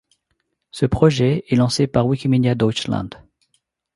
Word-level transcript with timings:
Ce 0.71 0.87
projet 0.87 1.43
est 1.49 1.55
lancé 1.55 1.85
par 1.85 2.07
Wikimedia 2.07 2.55
Deutschland. 2.55 3.09